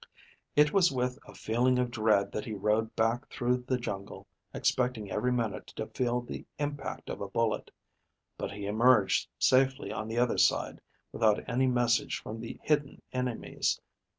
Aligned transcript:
It 0.55 0.73
was 0.73 0.91
with 0.91 1.19
a 1.27 1.35
feeling 1.35 1.77
of 1.77 1.91
dread 1.91 2.31
that 2.31 2.43
he 2.45 2.55
rode 2.55 2.95
back 2.95 3.29
through 3.29 3.57
the 3.67 3.77
jungle, 3.77 4.25
expecting 4.51 5.11
every 5.11 5.31
minute 5.31 5.67
to 5.75 5.85
feel 5.85 6.21
the 6.21 6.43
impact 6.57 7.07
of 7.07 7.21
a 7.21 7.27
bullet. 7.29 7.69
But 8.35 8.49
he 8.49 8.65
emerged 8.65 9.27
safely 9.37 9.91
on 9.91 10.07
the 10.07 10.17
other 10.17 10.39
side 10.39 10.81
without 11.11 11.47
any 11.47 11.67
message 11.67 12.17
from 12.17 12.39
the 12.39 12.57
hidden 12.63 13.03
enemies. 13.13 13.79